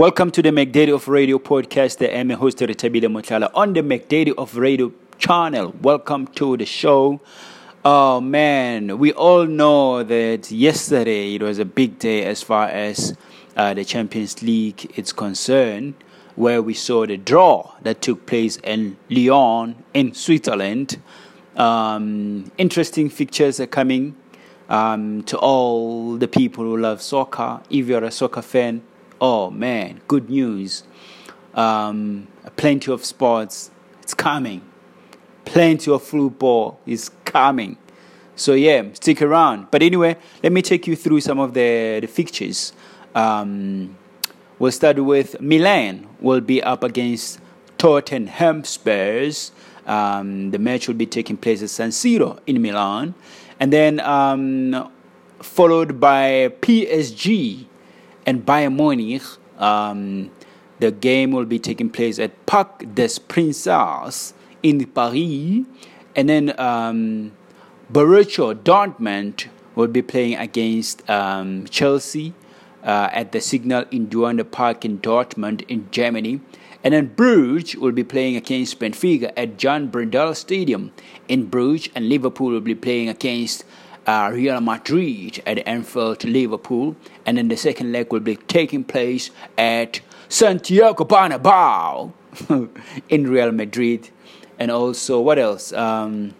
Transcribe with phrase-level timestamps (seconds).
[0.00, 2.00] Welcome to the McDaddy of Radio podcast.
[2.18, 5.74] I'm your host, Retabile Motala, on the McDaddy of Radio channel.
[5.82, 7.20] Welcome to the show.
[7.84, 13.14] Oh man, we all know that yesterday it was a big day as far as
[13.58, 15.92] uh, the Champions League is concerned,
[16.34, 20.98] where we saw the draw that took place in Nyon in Switzerland.
[21.56, 24.16] Um, interesting fixtures are coming
[24.70, 27.60] um, to all the people who love soccer.
[27.68, 28.80] If you're a soccer fan,
[29.20, 30.84] oh man, good news.
[31.54, 33.70] Um, plenty of sports,
[34.02, 34.62] it's coming.
[35.44, 37.76] Plenty of football is coming.
[38.36, 39.70] So yeah, stick around.
[39.70, 42.72] But anyway, let me take you through some of the, the fixtures.
[43.14, 43.96] Um,
[44.58, 47.40] we'll start with Milan will be up against
[47.78, 49.52] Tottenham Spurs.
[49.86, 53.14] Um, the match will be taking place at San Siro in Milan.
[53.58, 54.90] And then um,
[55.40, 57.66] followed by PSG
[58.26, 59.22] and Bayern Munich.
[59.58, 60.30] Um,
[60.78, 65.66] the game will be taking place at Parc des Princes in Paris.
[66.16, 67.32] And then um,
[67.92, 72.32] Borussia Dortmund will be playing against um, Chelsea
[72.82, 76.40] uh, at the Signal Iduna Park in Dortmund in Germany.
[76.82, 80.92] And then Bruges will be playing against Benfica at John Breydel Stadium
[81.28, 83.64] in Bruges, and Liverpool will be playing against
[84.10, 86.96] uh, Real Madrid at Anfield, Liverpool.
[87.24, 92.12] And then the second leg will be taking place at Santiago Bernabeu
[93.08, 94.10] in Real Madrid.
[94.58, 95.72] And also, what else?
[95.72, 96.34] Um,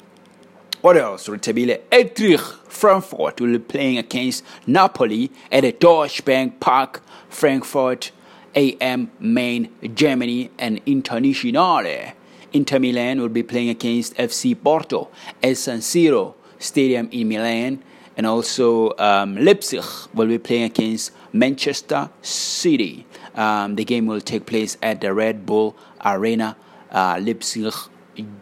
[0.81, 1.29] what else?
[1.29, 8.11] Retabile Eintracht Frankfurt will be playing against Napoli at the Deutsche Bank Park, Frankfurt
[8.57, 12.15] AM Main, Germany, and Internazionale.
[12.53, 15.09] Inter Milan will be playing against FC Porto
[15.41, 17.83] at San Siro Stadium in Milan,
[18.17, 19.83] and also um, Leipzig
[20.15, 23.07] will be playing against Manchester City.
[23.35, 26.57] Um, the game will take place at the Red Bull Arena,
[26.93, 27.73] uh, Leipzig,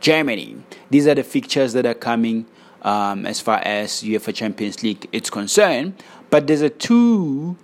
[0.01, 0.57] Germany.
[0.91, 2.47] These are the fixtures that are coming
[2.83, 6.03] um, as far as UEFA Champions League is concerned.
[6.31, 7.57] But there's a two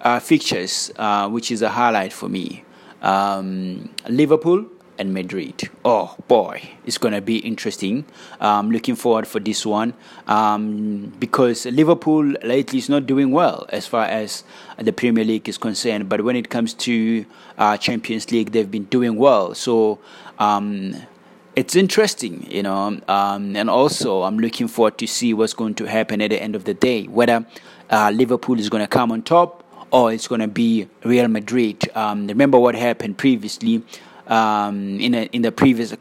[0.00, 2.64] uh, fixtures uh, which is a highlight for me:
[3.02, 4.66] um, Liverpool
[5.00, 5.70] and Madrid.
[5.82, 8.04] Oh boy, it's gonna be interesting.
[8.38, 9.94] I'm looking forward for this one
[10.28, 14.44] um, because Liverpool lately is not doing well as far as
[14.76, 16.10] the Premier League is concerned.
[16.10, 17.24] But when it comes to
[17.56, 19.54] uh, Champions League, they've been doing well.
[19.54, 19.98] So.
[20.38, 20.94] Um,
[21.56, 25.84] it's interesting, you know, um, and also I'm looking forward to see what's going to
[25.84, 27.04] happen at the end of the day.
[27.04, 27.44] Whether
[27.90, 31.90] uh, Liverpool is going to come on top or it's going to be Real Madrid.
[31.96, 33.82] Um, remember what happened previously
[34.30, 35.94] um, in a, in the previous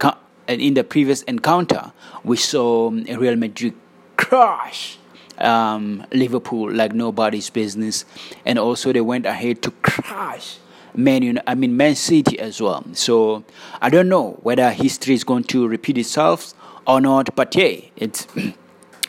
[0.47, 1.91] in the previous encounter.
[2.23, 3.73] We saw Real Madrid
[4.15, 4.97] crush
[5.37, 8.05] um, Liverpool like nobody's business,
[8.45, 10.59] and also they went ahead to crush
[10.95, 12.83] Man, I mean Man City as well.
[12.93, 13.43] So
[13.81, 16.53] I don't know whether history is going to repeat itself
[16.87, 17.35] or not.
[17.35, 18.27] But yeah, it's.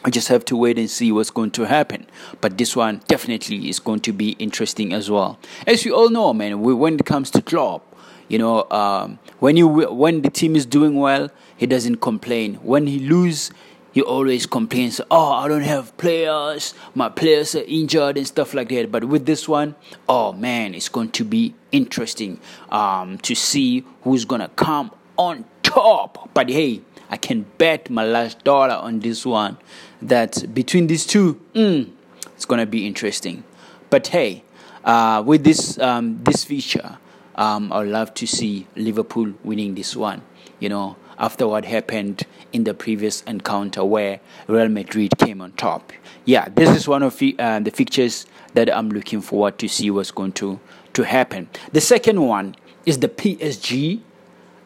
[0.03, 2.07] I just have to wait and see what's going to happen.
[2.41, 5.39] But this one definitely is going to be interesting as well.
[5.67, 7.83] As you all know, man, we, when it comes to club,
[8.31, 12.55] you know, um, when you when the team is doing well, he doesn't complain.
[12.63, 13.51] When he lose,
[13.91, 18.69] he always complains, oh, I don't have players, my players are injured and stuff like
[18.69, 18.93] that.
[18.93, 19.75] But with this one,
[20.09, 22.39] oh man, it's going to be interesting
[22.71, 26.31] um, to see who's going to come on top.
[26.33, 29.59] But hey, I can bet my last dollar on this one
[30.01, 31.91] that between these two, mm,
[32.37, 33.43] it's going to be interesting.
[33.91, 34.45] But hey,
[34.85, 36.99] uh, with this um, this feature,
[37.41, 40.21] um, I'd love to see Liverpool winning this one.
[40.59, 45.93] You know, after what happened in the previous encounter where Real Madrid came on top.
[46.27, 49.91] Yeah, this is one of the, uh, the fixtures that I'm looking forward to see
[49.91, 50.61] what's going to,
[50.93, 51.49] to happen.
[51.73, 54.01] The second one is the PSG,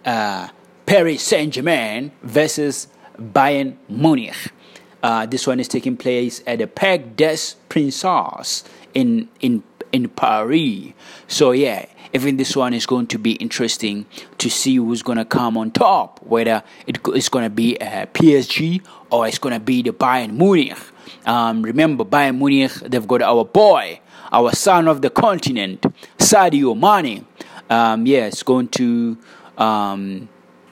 [0.05, 0.49] uh,
[0.85, 4.53] Paris Saint Germain versus Bayern Munich.
[5.01, 8.65] Uh, this one is taking place at the Parc des Princes
[8.95, 9.63] in in
[9.93, 10.93] in Paris.
[11.29, 14.07] So yeah, even this one is going to be interesting
[14.39, 18.87] to see who's going to come on top, whether it's going to be a PSG
[19.11, 20.79] or it's going to be the Bayern Munich.
[21.27, 24.01] Um, remember, Bayern Munich, they've got our boy,
[24.31, 25.83] our son of the continent,
[26.19, 27.27] Sadio Mane.
[27.69, 29.19] Um, yeah, it's going to
[29.59, 30.29] um,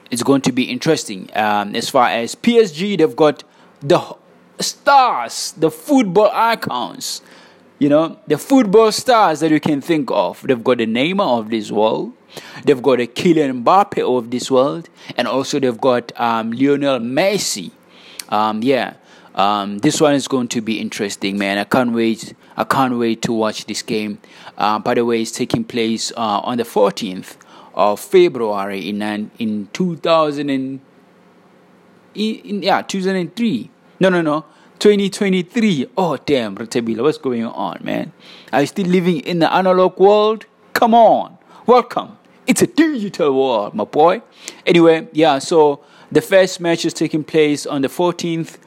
[0.09, 1.29] it's going to be interesting.
[1.35, 3.43] Um, as far as PSG, they've got
[3.81, 4.15] the
[4.59, 7.21] stars, the football icons
[7.79, 10.41] you know, the football stars that you can think of.
[10.47, 12.13] They've got the Neymar of this world.
[12.63, 14.89] They've got a Kylian Mbappe of this world.
[15.17, 17.71] And also they've got um, Lionel Messi.
[18.29, 18.95] Um, yeah.
[19.35, 21.57] Um, this one is going to be interesting, man.
[21.57, 22.35] I can't wait.
[22.55, 24.19] I can't wait to watch this game.
[24.57, 27.37] uh, by the way, it's taking place uh, on the 14th
[27.73, 29.01] of February in
[29.39, 30.79] in 2000 and,
[32.13, 33.69] in, yeah 2003.
[33.99, 34.45] No, no, no.
[34.79, 35.87] 2023.
[35.97, 38.11] Oh damn, Retabila, what's going on, man?
[38.51, 40.45] Are you still living in the analog world?
[40.73, 42.17] Come on, welcome.
[42.45, 44.21] It's a digital world, my boy.
[44.65, 45.39] Anyway, yeah.
[45.39, 48.57] So the first match is taking place on the 14th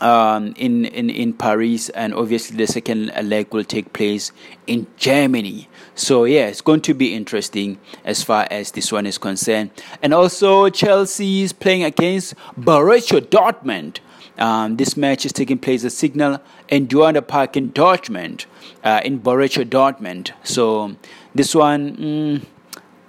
[0.00, 4.32] um, in, in, in Paris, and obviously the second leg will take place
[4.66, 5.68] in Germany.
[5.94, 9.70] So, yeah, it's going to be interesting as far as this one is concerned.
[10.02, 13.98] And also, Chelsea is playing against Borussia Dortmund.
[14.38, 16.40] Um, this match is taking place at Signal
[16.70, 18.46] Iduna Park in Dortmund,
[18.84, 20.32] uh, in Borussia Dortmund.
[20.44, 20.96] So,
[21.34, 22.42] this one, mm,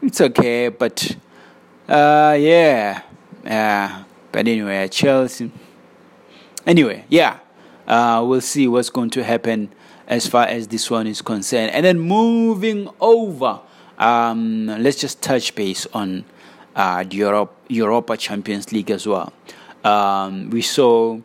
[0.02, 1.18] it's okay, but
[1.88, 3.02] uh, yeah,
[3.44, 4.04] yeah.
[4.31, 5.52] But anyway, Chelsea.
[6.66, 7.40] Anyway, yeah,
[7.88, 9.69] uh, we'll see what's going to happen
[10.08, 11.72] as far as this one is concerned.
[11.72, 13.60] And then moving over,
[13.98, 16.25] um, let's just touch base on
[16.75, 19.34] uh, the Europe, Europa Champions League as well.
[19.84, 21.20] Um, we saw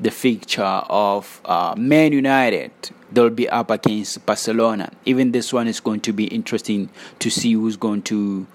[0.00, 2.70] the fixture of uh, Man United.
[3.12, 4.92] They'll be up against Barcelona.
[5.04, 6.90] Even this one is going to be interesting
[7.20, 8.46] to see who's going to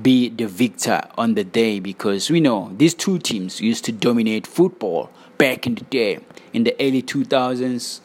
[0.00, 4.46] be the victor on the day because we know these two teams used to dominate
[4.46, 6.20] football back in the day,
[6.52, 8.00] in the early 2000s.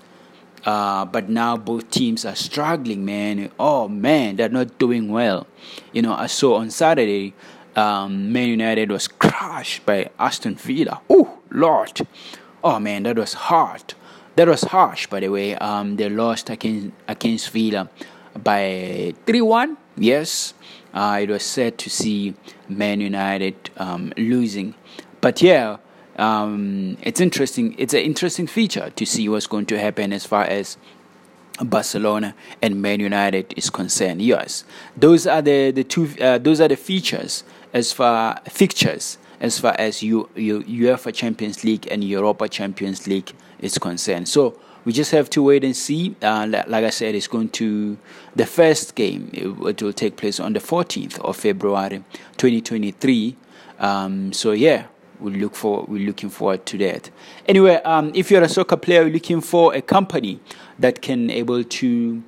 [0.66, 3.52] Uh, but now both teams are struggling, man.
[3.60, 5.46] Oh man, they're not doing well.
[5.92, 7.34] You know, I saw on Saturday,
[7.76, 11.02] um, Man United was crushed by Aston Villa.
[11.10, 12.08] Oh Lord,
[12.64, 13.94] oh man, that was hard.
[14.36, 15.56] That was harsh, by the way.
[15.56, 17.90] Um, they lost against against Villa
[18.42, 19.78] by three one.
[19.96, 20.56] Yes,
[20.94, 22.34] uh, it was sad to see
[22.68, 24.74] Man United um, losing,
[25.22, 25.78] but yeah,
[26.18, 27.76] um, it's interesting.
[27.78, 30.78] It's an interesting feature to see what's going to happen as far as
[31.62, 34.22] Barcelona and Man United is concerned.
[34.22, 34.64] Yes,
[34.98, 36.10] those are the the two.
[36.20, 37.44] Uh, those are the features
[37.74, 43.34] as far fixtures as far as you, you UEFA Champions League and Europa Champions League
[43.60, 44.30] is concerned.
[44.30, 46.16] So we just have to wait and see.
[46.22, 47.98] Uh, like I said, it's going to
[48.36, 49.30] the first game.
[49.34, 49.48] It,
[49.82, 52.04] will take place on the 14th of February,
[52.38, 53.36] 2023.
[53.80, 54.86] Um, so yeah,
[55.20, 57.10] we look for we're looking forward to that.
[57.46, 60.40] Anyway, um, if you're a soccer player looking for a company
[60.80, 62.24] that can able to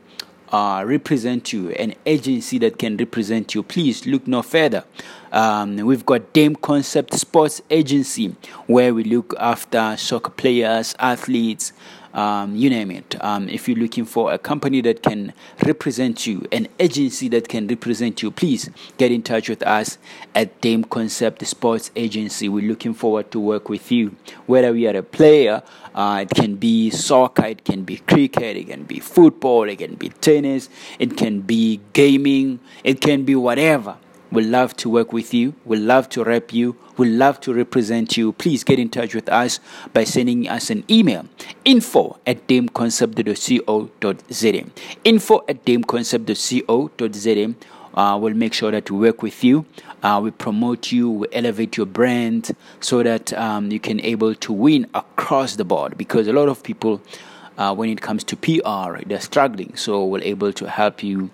[0.56, 4.86] uh, represent you, an agency that can represent you, please look no further.
[5.34, 8.34] Um, we've got Dame Concept Sports Agency,
[8.68, 11.74] where we look after soccer players, athletes,
[12.15, 13.15] um, you name it.
[13.23, 15.33] Um, if you're looking for a company that can
[15.65, 19.97] represent you, an agency that can represent you, please get in touch with us
[20.33, 22.50] at Dame Concept Sports Agency.
[22.50, 24.15] We're looking forward to work with you.
[24.45, 25.62] Whether we are a player,
[25.94, 29.95] uh, it can be soccer, it can be cricket, it can be football, it can
[29.95, 30.69] be tennis,
[31.00, 33.97] it can be gaming, it can be whatever.
[34.35, 35.53] We love to work with you.
[35.63, 36.75] We love to rep you.
[36.97, 38.33] We love to represent you.
[38.33, 39.61] Please get in touch with us
[39.93, 41.25] by sending us an email
[41.63, 44.65] info at dameconcept.co.za.
[45.05, 47.55] Info at dameconcept.co.za.
[47.93, 49.65] Uh, we'll make sure that we work with you.
[50.03, 51.09] Uh, we promote you.
[51.09, 55.97] We elevate your brand so that um, you can able to win across the board.
[55.97, 57.01] Because a lot of people,
[57.57, 59.77] uh, when it comes to PR, they're struggling.
[59.77, 61.29] So we're able to help you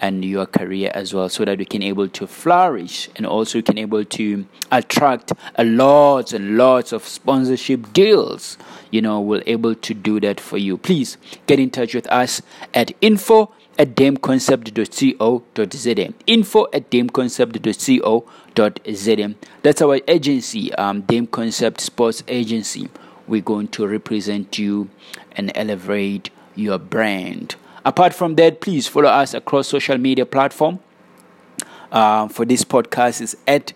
[0.00, 3.62] and your career as well so that you can able to flourish and also you
[3.62, 8.56] can able to attract a lots and lots of sponsorship deals
[8.90, 10.76] you know we're able to do that for you.
[10.76, 11.16] Please
[11.46, 12.40] get in touch with us
[12.72, 22.88] at info at dameconcept.co.za info at dameconcept.co.za that's our agency um, dame concept sports agency.
[23.26, 24.90] We're going to represent you
[25.32, 30.80] and elevate your brand Apart from that, please follow us across social media platform.
[31.92, 33.72] Uh, for this podcast is at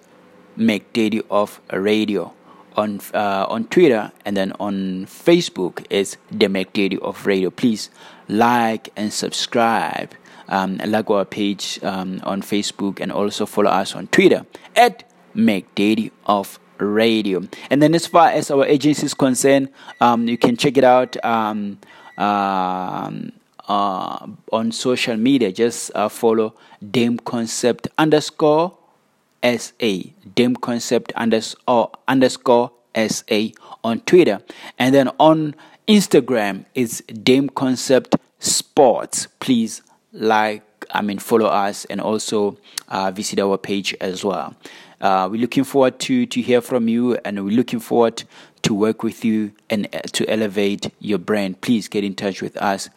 [0.58, 2.32] McDaddy of Radio
[2.76, 7.50] on uh, on Twitter and then on Facebook is the McDaddy of Radio.
[7.50, 7.90] Please
[8.28, 10.14] like and subscribe.
[10.48, 15.04] Um, like our page um, on Facebook and also follow us on Twitter at
[15.36, 17.46] McDaddy of Radio.
[17.68, 19.68] And then as far as our agency is concerned,
[20.00, 21.22] um, you can check it out.
[21.22, 21.78] Um,
[22.16, 23.32] um,
[23.68, 26.54] uh, on social media, just uh, follow
[26.90, 28.76] Dame Concept underscore
[29.42, 29.92] SA,
[30.34, 33.48] Dame Concept underscore, underscore SA
[33.84, 34.40] on Twitter.
[34.78, 35.54] And then on
[35.86, 39.28] Instagram, it's Dame Concept Sports.
[39.38, 39.82] Please
[40.12, 42.56] like, I mean, follow us and also
[42.88, 44.56] uh, visit our page as well.
[45.00, 48.24] Uh, we're looking forward to, to hear from you and we're looking forward
[48.62, 51.60] to work with you and uh, to elevate your brand.
[51.60, 52.88] Please get in touch with us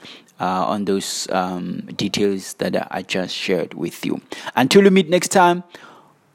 [0.41, 4.21] uh, on those um, details that I just shared with you.
[4.55, 5.63] Until we meet next time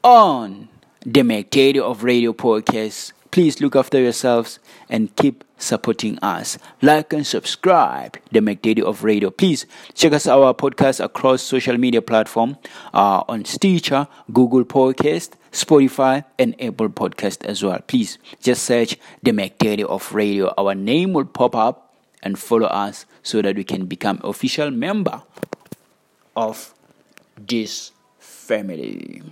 [0.04, 0.68] on
[1.00, 6.56] the McDaddy of Radio Podcast, please look after yourselves and keep supporting us.
[6.82, 9.30] Like and subscribe, the McDaddy of Radio.
[9.30, 12.56] Please check us our podcast across social media platform
[12.94, 17.80] uh, on Stitcher, Google Podcast, Spotify, and Apple Podcast as well.
[17.86, 20.54] Please just search the McDaddy of Radio.
[20.56, 21.85] Our name will pop up
[22.26, 25.22] and follow us so that we can become official member
[26.34, 26.74] of
[27.38, 29.22] this family.